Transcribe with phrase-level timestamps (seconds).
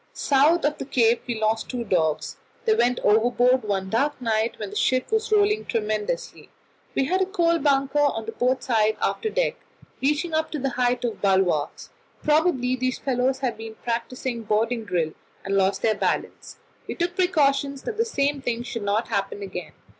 [0.15, 4.71] South of the Cape we lost two dogs; they went overboard one dark night when
[4.71, 6.49] the ship was rolling tremendously.
[6.95, 9.57] We had a coal bunker on the port side of the after deck,
[10.01, 11.91] reaching up to the height of the bulwarks;
[12.23, 15.13] probably these fellows had been practising boarding drill,
[15.45, 16.57] and lost their balance.
[16.87, 19.73] We took precautions that the same thing should not happen again.